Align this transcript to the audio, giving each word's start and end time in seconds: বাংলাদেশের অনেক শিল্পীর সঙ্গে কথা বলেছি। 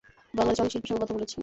বাংলাদেশের 0.37 0.61
অনেক 0.63 0.71
শিল্পীর 0.73 0.89
সঙ্গে 0.91 1.03
কথা 1.03 1.15
বলেছি। 1.17 1.37